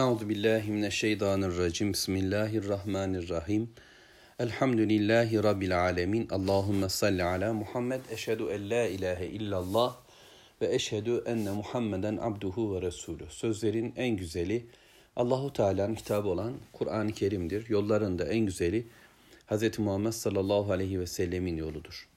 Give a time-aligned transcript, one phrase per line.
[0.00, 1.92] Euzu billahi mineşşeytanirracim.
[1.92, 3.70] Bismillahirrahmanirrahim.
[4.38, 6.28] Elhamdülillahi rabbil alamin.
[6.28, 8.00] Allahumme salli ala Muhammed.
[8.10, 9.96] Eşhedü en la ilahe illallah
[10.60, 13.24] ve eşhedü enne Muhammeden abduhu ve resulü.
[13.28, 14.66] Sözlerin en güzeli
[15.16, 17.68] Allahu Teala'nın kitabı olan Kur'an-ı Kerim'dir.
[17.68, 18.86] Yollarında en güzeli
[19.50, 19.78] Hz.
[19.78, 22.08] Muhammed sallallahu aleyhi ve sellemin yoludur.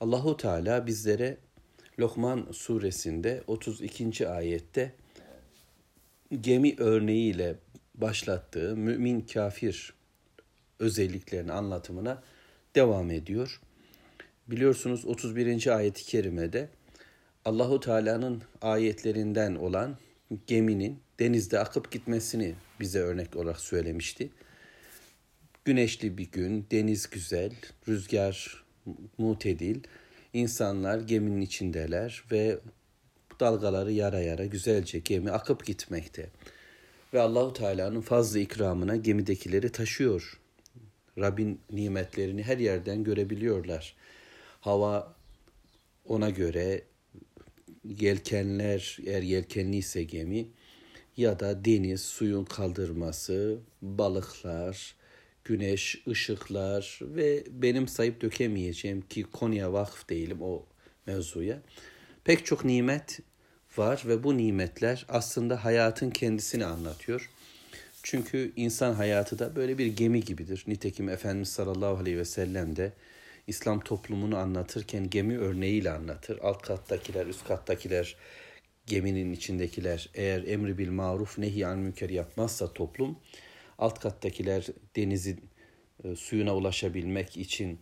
[0.00, 1.36] Allahu Teala bizlere
[1.98, 4.28] Lokman suresinde 32.
[4.28, 4.94] ayette
[6.42, 7.54] gemi örneğiyle
[7.94, 9.94] başlattığı mümin kafir
[10.78, 12.22] özelliklerini anlatımına
[12.74, 13.60] devam ediyor.
[14.46, 15.76] Biliyorsunuz 31.
[15.76, 16.68] ayet-i kerimede
[17.44, 19.96] Allahu Teala'nın ayetlerinden olan
[20.46, 24.30] geminin denizde akıp gitmesini bize örnek olarak söylemişti.
[25.64, 27.52] Güneşli bir gün, deniz güzel,
[27.88, 28.64] rüzgar
[29.18, 29.80] mutedil,
[30.32, 32.58] insanlar geminin içindeler ve
[33.40, 36.30] dalgaları yara yara güzelce gemi akıp gitmekte.
[37.14, 40.40] Ve Allahu Teala'nın fazla ikramına gemidekileri taşıyor.
[41.18, 43.96] Rabbin nimetlerini her yerden görebiliyorlar.
[44.60, 45.14] Hava
[46.04, 46.82] ona göre
[47.84, 50.48] yelkenler eğer yelkenliyse gemi
[51.16, 54.94] ya da deniz suyun kaldırması, balıklar,
[55.44, 60.66] güneş, ışıklar ve benim sayıp dökemeyeceğim ki Konya vakıf değilim o
[61.06, 61.62] mevzuya.
[62.24, 63.20] Pek çok nimet
[63.78, 67.30] var ve bu nimetler aslında hayatın kendisini anlatıyor.
[68.02, 70.64] Çünkü insan hayatı da böyle bir gemi gibidir.
[70.66, 72.92] Nitekim Efendimiz sallallahu aleyhi ve sellem de
[73.46, 76.38] İslam toplumunu anlatırken gemi örneğiyle anlatır.
[76.42, 78.16] Alt kattakiler, üst kattakiler,
[78.86, 83.18] geminin içindekiler eğer emri bil maruf nehi an münker yapmazsa toplum
[83.78, 85.40] alt kattakiler denizin
[86.04, 87.78] e, suyuna ulaşabilmek için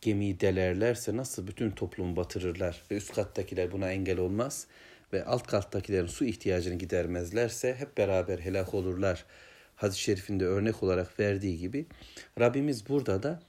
[0.00, 4.66] gemiyi delerlerse nasıl bütün toplumu batırırlar ve üst kattakiler buna engel olmaz
[5.12, 9.24] ve alt kattakilerin su ihtiyacını gidermezlerse hep beraber helak olurlar.
[9.76, 11.86] Hadis-i şerifinde örnek olarak verdiği gibi
[12.40, 13.40] Rabbimiz burada da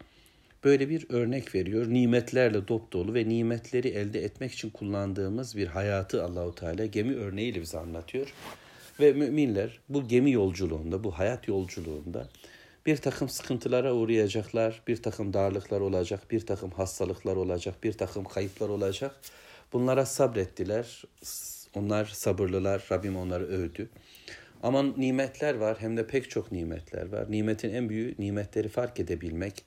[0.63, 1.93] böyle bir örnek veriyor.
[1.93, 7.61] Nimetlerle dop dolu ve nimetleri elde etmek için kullandığımız bir hayatı Allahu Teala gemi örneğiyle
[7.61, 8.33] bize anlatıyor.
[8.99, 12.29] Ve müminler bu gemi yolculuğunda, bu hayat yolculuğunda
[12.85, 18.69] bir takım sıkıntılara uğrayacaklar, bir takım darlıklar olacak, bir takım hastalıklar olacak, bir takım kayıplar
[18.69, 19.15] olacak.
[19.73, 21.03] Bunlara sabrettiler.
[21.75, 22.87] Onlar sabırlılar.
[22.91, 23.89] Rabbim onları övdü.
[24.63, 27.31] Ama nimetler var hem de pek çok nimetler var.
[27.31, 29.65] Nimetin en büyüğü nimetleri fark edebilmek.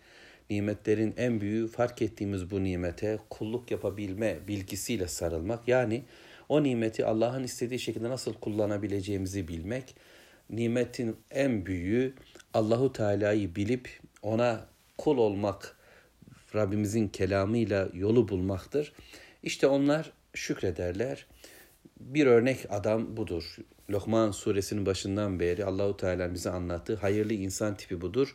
[0.51, 5.69] Nimetlerin en büyüğü fark ettiğimiz bu nimete kulluk yapabilme bilgisiyle sarılmak.
[5.69, 6.05] Yani
[6.49, 9.97] o nimeti Allah'ın istediği şekilde nasıl kullanabileceğimizi bilmek.
[10.51, 12.15] Nimetin en büyüğü
[12.55, 14.67] Allahu Teala'yı bilip ona
[14.99, 15.77] kul olmak,
[16.55, 18.93] Rabbimizin kelamıyla yolu bulmaktır.
[19.43, 21.27] İşte onlar şükrederler.
[22.07, 23.57] Bir örnek adam budur.
[23.91, 28.35] Lokman suresinin başından beri Allahu Teala bize anlattığı hayırlı insan tipi budur.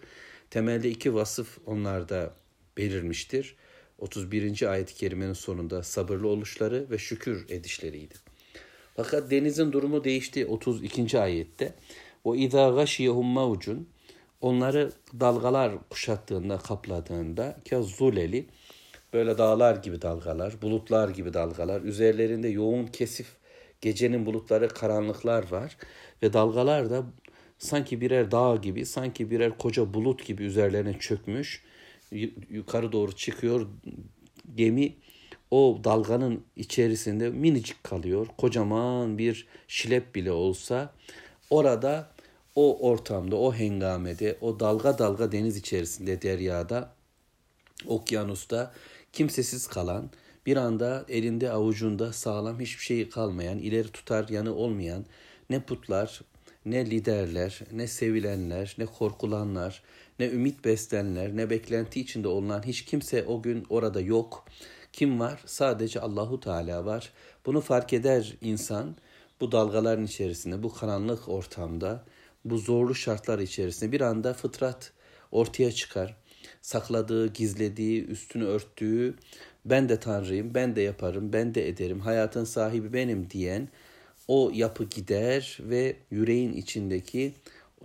[0.50, 2.34] Temelde iki vasıf onlarda
[2.78, 3.56] belirmiştir.
[3.98, 4.72] 31.
[4.72, 8.14] ayet-i kerimenin sonunda sabırlı oluşları ve şükür edişleriydi.
[8.96, 11.20] Fakat denizin durumu değişti 32.
[11.20, 11.74] ayette.
[12.24, 13.90] O izâ gâşiyehum mevcun
[14.42, 18.46] onları dalgalar kuşattığında, kapladığında ki zuleli
[19.14, 23.28] böyle dağlar gibi dalgalar, bulutlar gibi dalgalar, üzerlerinde yoğun kesif
[23.82, 25.78] gecenin bulutları karanlıklar var
[26.24, 27.04] ve dalgalar da
[27.58, 31.64] sanki birer dağ gibi, sanki birer koca bulut gibi üzerlerine çökmüş,
[32.50, 33.68] yukarı doğru çıkıyor.
[34.56, 34.96] Gemi
[35.52, 38.28] o dalganın içerisinde minicik kalıyor.
[38.38, 40.94] Kocaman bir şilep bile olsa
[41.50, 42.12] orada
[42.56, 46.94] o ortamda, o hengamede, o dalga dalga deniz içerisinde, deryada,
[47.88, 48.74] okyanusta
[49.14, 50.10] kimsesiz kalan,
[50.48, 55.06] bir anda elinde avucunda sağlam hiçbir şey kalmayan, ileri tutar yanı olmayan
[55.50, 56.22] ne putlar,
[56.66, 59.84] ne liderler, ne sevilenler, ne korkulanlar,
[60.20, 64.46] ne ümit beslenler, ne beklenti içinde olunan hiç kimse o gün orada yok.
[64.94, 65.42] Kim var?
[65.46, 67.12] Sadece Allahu Teala var.
[67.46, 68.96] Bunu fark eder insan
[69.42, 72.04] bu dalgaların içerisinde, bu karanlık ortamda,
[72.46, 74.92] bu zorlu şartlar içerisinde bir anda fıtrat
[75.32, 76.18] ortaya çıkar.
[76.62, 79.16] Sakladığı, gizlediği, üstünü örttüğü,
[79.66, 83.68] ben de Tanrıyım, ben de yaparım, ben de ederim, hayatın sahibi benim diyen
[84.28, 87.34] o yapı gider ve yüreğin içindeki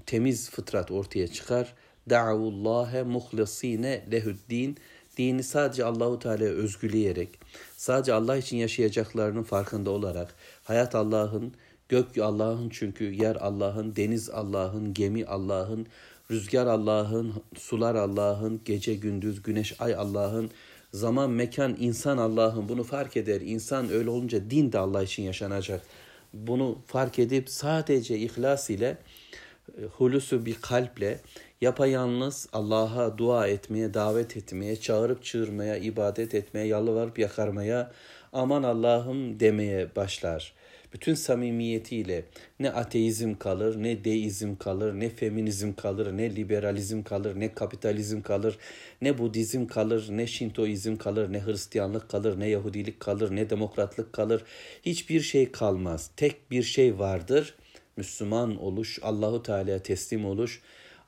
[0.06, 1.74] temiz fıtrat ortaya çıkar.
[2.10, 4.76] Da'avullâhe muhlisîne lehuddin.
[5.16, 7.28] Dini sadece Allahu Teala'ya özgüleyerek,
[7.76, 11.54] sadece Allah için yaşayacaklarının farkında olarak, hayat Allah'ın,
[11.88, 15.86] gök Allah'ın çünkü yer Allah'ın, deniz Allah'ın, gemi Allah'ın,
[16.32, 20.50] rüzgar Allah'ın, sular Allah'ın, gece gündüz, güneş ay Allah'ın,
[20.92, 23.40] zaman mekan insan Allah'ın bunu fark eder.
[23.40, 25.82] İnsan öyle olunca din de Allah için yaşanacak
[26.32, 28.98] bunu fark edip sadece ihlas ile
[29.78, 31.20] e, hulusu bir kalple
[31.60, 37.92] yapayalnız Allah'a dua etmeye, davet etmeye, çağırıp çığırmaya, ibadet etmeye, yalvarıp yakarmaya,
[38.32, 40.52] aman Allah'ım demeye başlar.
[40.92, 42.24] Bütün samimiyetiyle
[42.60, 48.58] ne ateizm kalır, ne deizm kalır, ne feminizm kalır, ne liberalizm kalır, ne kapitalizm kalır,
[49.02, 54.44] ne Budizm kalır, ne Şintoizm kalır, ne Hristiyanlık kalır, ne Yahudilik kalır, ne demokratlık kalır.
[54.82, 56.10] Hiçbir şey kalmaz.
[56.16, 57.54] Tek bir şey vardır.
[57.96, 60.62] Müslüman oluş, Allahu Teala'ya teslim oluş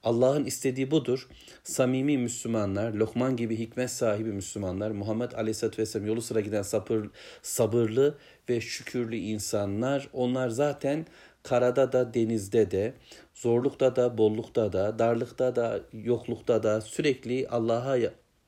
[0.05, 1.29] Allah'ın istediği budur.
[1.63, 7.07] Samimi Müslümanlar, Lokman gibi hikmet sahibi Müslümanlar, Muhammed Aleyhisselatü Vesselam yolu sıra giden sabır,
[7.43, 8.19] sabırlı
[8.49, 11.07] ve şükürlü insanlar, onlar zaten
[11.43, 12.95] karada da denizde de,
[13.35, 17.97] zorlukta da, bollukta da, darlıkta da, yoklukta da sürekli Allah'a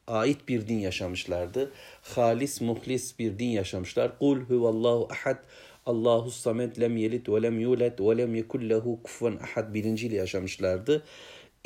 [0.06, 1.70] ait bir din yaşamışlardı.
[2.02, 4.18] Halis, muhlis bir din yaşamışlar.
[4.18, 5.38] Kul huvallahu ahad,
[5.86, 11.02] Allahu samed lem yelid ve lem yulad ve lem yekul lehu ahad bilinciyle yaşamışlardı.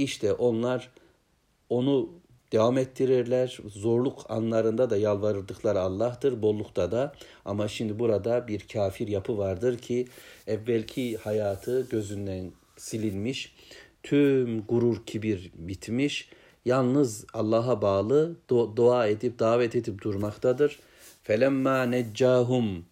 [0.00, 0.90] İşte onlar
[1.68, 2.10] onu
[2.52, 3.58] devam ettirirler.
[3.66, 7.12] Zorluk anlarında da yalvarırdıkları Allah'tır, bollukta da.
[7.44, 10.06] Ama şimdi burada bir kafir yapı vardır ki
[10.46, 13.54] evvelki hayatı gözünden silinmiş.
[14.02, 16.30] Tüm gurur, kibir bitmiş.
[16.64, 18.36] Yalnız Allah'a bağlı
[18.76, 20.80] dua edip davet edip durmaktadır.
[21.22, 22.84] Felemma neccahum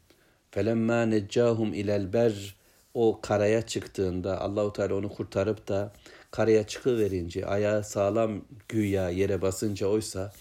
[0.51, 2.57] felemma neccahum ilel ber
[2.95, 5.93] o karaya çıktığında Allahu Teala onu kurtarıp da
[6.31, 10.33] karaya çıkıverince ayağı sağlam güya yere basınca oysa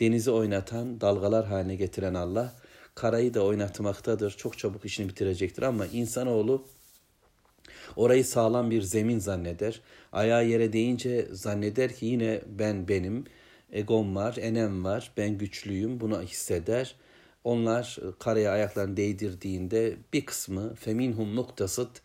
[0.00, 2.54] denizi oynatan dalgalar haline getiren Allah
[2.94, 4.30] karayı da oynatmaktadır.
[4.30, 6.66] Çok çabuk işini bitirecektir ama insanoğlu
[7.96, 9.80] orayı sağlam bir zemin zanneder.
[10.12, 13.24] Ayağı yere değince zanneder ki yine ben benim,
[13.72, 16.94] egom var, enem var, ben güçlüyüm bunu hisseder.
[17.44, 22.02] Onlar karaya ayaklarını değdirdiğinde bir kısmı feminhum noktasıt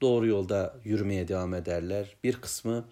[0.00, 2.16] doğru yolda yürümeye devam ederler.
[2.24, 2.84] Bir kısmı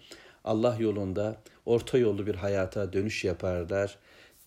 [0.43, 3.97] Allah yolunda orta yollu bir hayata dönüş yaparlar.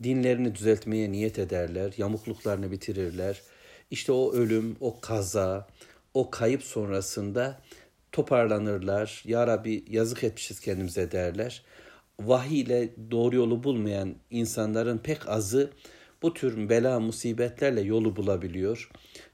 [0.03, 3.43] Dinlerini düzeltmeye niyet ederler, yamukluklarını bitirirler.
[3.91, 5.67] İşte o ölüm, o kaza,
[6.15, 7.61] o kayıp sonrasında
[8.13, 9.23] toparlanırlar.
[9.27, 11.63] Ya Rabbi yazık etmişiz kendimize derler.
[12.21, 15.71] Vahiy ile doğru yolu bulmayan insanların pek azı
[16.23, 18.91] bu tür bela musibetlerle yolu bulabiliyor.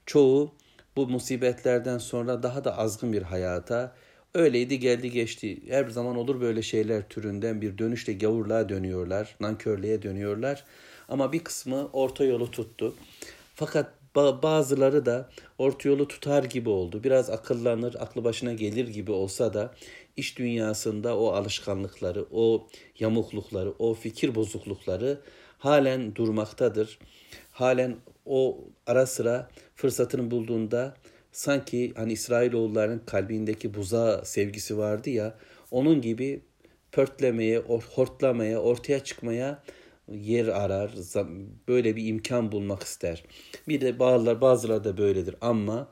[0.06, 0.54] Çoğu
[0.98, 3.94] bu musibetlerden sonra daha da azgın bir hayata
[4.34, 5.60] öyleydi geldi geçti.
[5.68, 10.64] Her zaman olur böyle şeyler türünden bir dönüşle gavurluğa dönüyorlar, nankörlüğe dönüyorlar.
[11.08, 12.94] Ama bir kısmı orta yolu tuttu.
[13.54, 15.28] Fakat bazıları da
[15.58, 17.04] orta yolu tutar gibi oldu.
[17.04, 19.74] Biraz akıllanır, aklı başına gelir gibi olsa da
[20.16, 22.68] iş dünyasında o alışkanlıkları, o
[22.98, 25.20] yamuklukları, o fikir bozuklukları
[25.58, 26.98] halen durmaktadır.
[27.52, 27.96] Halen
[28.27, 30.95] o ara sıra fırsatını bulduğunda
[31.31, 35.37] sanki hani İsrailoğulların kalbindeki buza sevgisi vardı ya
[35.71, 36.41] onun gibi
[36.91, 37.57] pörtlemeye,
[37.95, 39.63] hortlamaya, ortaya çıkmaya
[40.11, 40.91] yer arar,
[41.67, 43.23] böyle bir imkan bulmak ister.
[43.67, 45.91] Bir de bazılar bazıları da böyledir ama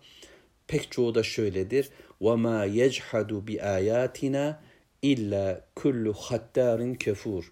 [0.68, 1.90] pek çoğu da şöyledir.
[2.22, 4.56] وَمَا يَجْحَدُ بِآيَاتِنَا
[5.02, 7.52] illa kullu hattarin kefur.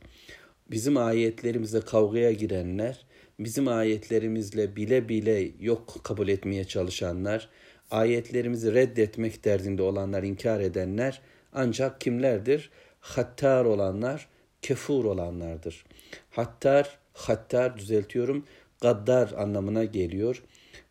[0.71, 3.06] Bizim ayetlerimizle kavgaya girenler,
[3.38, 7.48] bizim ayetlerimizle bile bile yok kabul etmeye çalışanlar,
[7.90, 11.20] ayetlerimizi reddetmek derdinde olanlar, inkar edenler
[11.52, 12.70] ancak kimlerdir?
[13.00, 14.29] Hattar olanlar,
[14.62, 15.84] kefur olanlardır.
[16.31, 18.46] Hattar, hattar düzeltiyorum,
[18.81, 20.43] gaddar anlamına geliyor.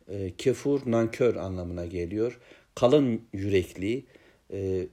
[0.08, 2.40] E, kefur, nankör anlamına geliyor.
[2.76, 4.06] Kalın yürekli,
[4.54, 4.88] e,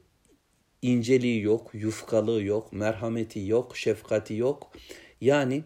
[0.82, 4.72] inceliği yok, yufkalığı yok, merhameti yok, şefkati yok.
[5.20, 5.64] Yani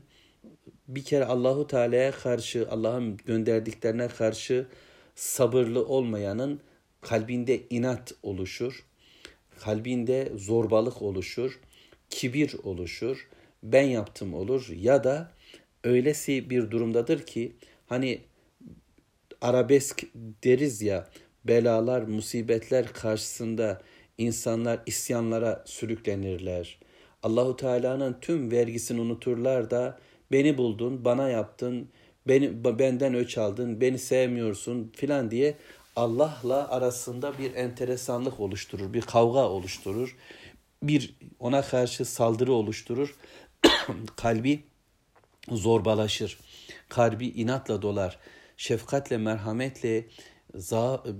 [0.88, 4.66] bir kere Allahu Teala'ya karşı, Allah'ın gönderdiklerine karşı
[5.14, 6.60] sabırlı olmayanın
[7.00, 8.86] kalbinde inat oluşur.
[9.60, 11.60] Kalbinde zorbalık oluşur,
[12.10, 13.28] kibir oluşur,
[13.62, 15.32] ben yaptım olur ya da
[15.84, 17.52] öylesi bir durumdadır ki
[17.86, 18.20] hani
[19.40, 20.04] arabesk
[20.44, 21.08] deriz ya
[21.44, 23.82] belalar, musibetler karşısında
[24.18, 26.78] insanlar isyanlara sürüklenirler.
[27.22, 29.98] Allahu Teala'nın tüm vergisini unuturlar da
[30.34, 31.88] beni buldun, bana yaptın,
[32.28, 35.56] beni benden öç aldın, beni sevmiyorsun filan diye
[35.96, 40.16] Allah'la arasında bir enteresanlık oluşturur, bir kavga oluşturur,
[40.82, 43.14] bir ona karşı saldırı oluşturur.
[44.16, 44.64] Kalbi
[45.50, 46.38] zorbalaşır.
[46.88, 48.18] Kalbi inatla dolar.
[48.56, 50.06] Şefkatle, merhametle,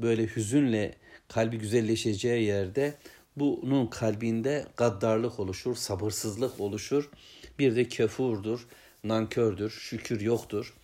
[0.03, 0.95] böyle hüzünle
[1.29, 2.95] kalbi güzelleşeceği yerde
[3.37, 7.11] bunun kalbinde gaddarlık oluşur, sabırsızlık oluşur.
[7.59, 8.67] Bir de kefurdur,
[9.05, 10.75] nankördür, şükür yoktur.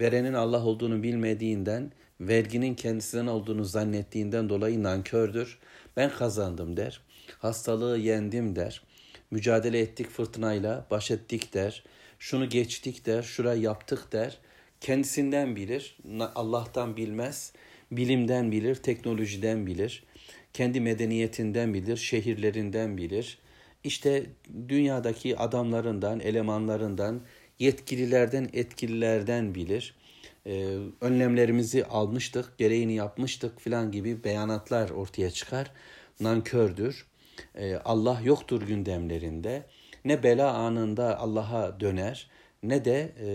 [0.00, 5.58] Verenin Allah olduğunu bilmediğinden Verginin kendisinden olduğunu zannettiğinden dolayı nankördür.
[5.96, 7.00] Ben kazandım der.
[7.38, 8.82] Hastalığı yendim der.
[9.30, 11.84] Mücadele ettik fırtınayla, baş ettik der.
[12.18, 14.38] Şunu geçtik der, şurayı yaptık der.
[14.80, 15.98] Kendisinden bilir,
[16.34, 17.52] Allah'tan bilmez.
[17.92, 20.04] Bilimden bilir, teknolojiden bilir.
[20.52, 23.38] Kendi medeniyetinden bilir, şehirlerinden bilir.
[23.84, 24.26] İşte
[24.68, 27.20] dünyadaki adamlarından, elemanlarından,
[27.58, 29.94] yetkililerden, etkililerden bilir.
[30.46, 35.70] Ee, önlemlerimizi almıştık, gereğini yapmıştık filan gibi beyanatlar ortaya çıkar.
[36.20, 37.06] Nankördür.
[37.54, 39.66] Ee, Allah yoktur gündemlerinde.
[40.04, 42.30] Ne bela anında Allah'a döner
[42.62, 43.28] ne de e,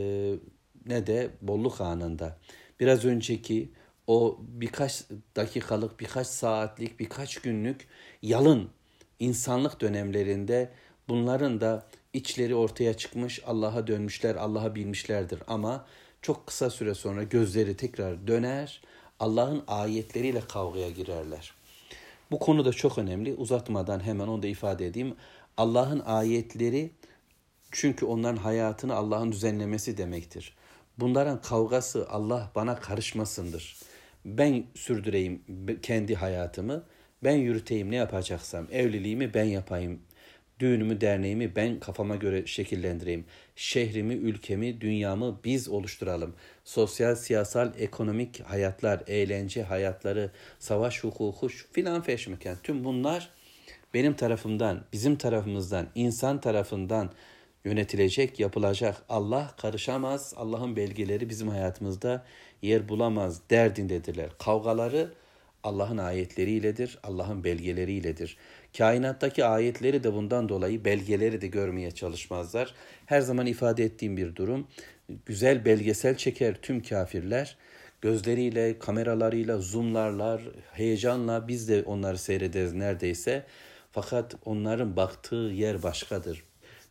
[0.86, 2.38] ne de bolluk anında.
[2.80, 3.72] Biraz önceki
[4.08, 5.04] o birkaç
[5.36, 7.88] dakikalık, birkaç saatlik, birkaç günlük
[8.22, 8.70] yalın
[9.20, 10.72] insanlık dönemlerinde
[11.10, 15.40] bunların da içleri ortaya çıkmış, Allah'a dönmüşler, Allah'a bilmişlerdir.
[15.48, 15.86] Ama
[16.22, 18.82] çok kısa süre sonra gözleri tekrar döner,
[19.20, 21.54] Allah'ın ayetleriyle kavgaya girerler.
[22.32, 23.34] Bu konu da çok önemli.
[23.34, 25.16] Uzatmadan hemen onu da ifade edeyim.
[25.58, 26.92] Allah'ın ayetleri
[27.72, 30.54] çünkü onların hayatını Allah'ın düzenlemesi demektir.
[30.98, 33.78] Bunların kavgası Allah bana karışmasındır.
[34.26, 35.44] Ben sürdüreyim
[35.82, 36.84] kendi hayatımı,
[37.24, 40.00] ben yürüteyim ne yapacaksam, evliliğimi ben yapayım,
[40.60, 43.26] düğünümü, derneğimi ben kafama göre şekillendireyim.
[43.56, 46.36] Şehrimi, ülkemi, dünyamı biz oluşturalım.
[46.64, 53.30] Sosyal, siyasal, ekonomik hayatlar, eğlence hayatları, savaş hukuku filan feşmeken tüm bunlar
[53.94, 57.12] benim tarafımdan, bizim tarafımızdan, insan tarafından
[57.66, 59.04] yönetilecek, yapılacak.
[59.10, 60.34] Allah karışamaz.
[60.38, 62.26] Allah'ın belgeleri bizim hayatımızda
[62.62, 64.30] yer bulamaz derdindedirler.
[64.40, 65.14] Kavgaları
[65.64, 68.38] Allah'ın ayetleriyledir, Allah'ın belgeleriyledir.
[68.78, 72.74] Kainattaki ayetleri de bundan dolayı belgeleri de görmeye çalışmazlar.
[73.06, 74.68] Her zaman ifade ettiğim bir durum.
[75.26, 77.58] Güzel belgesel çeker tüm kafirler.
[78.02, 83.46] Gözleriyle, kameralarıyla, zoomlarlar, heyecanla biz de onları seyrederiz neredeyse.
[83.92, 86.44] Fakat onların baktığı yer başkadır.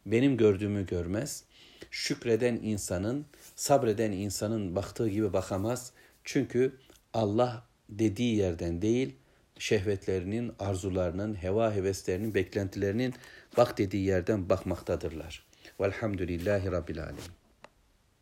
[0.06, 1.44] Benim gördüğümü görmez.
[1.90, 5.92] Şükreden insanın, sabreden insanın baktığı gibi bakamaz.
[6.24, 6.72] Çünkü
[7.14, 9.16] Allah dediği yerden değil,
[9.62, 13.14] şehvetlerinin, arzularının, heva heveslerinin, beklentilerinin
[13.56, 15.44] bak dediği yerden bakmaktadırlar.
[15.80, 17.41] Velhamdülillahi Rabbil Alemin.